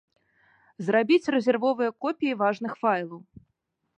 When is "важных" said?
2.41-2.73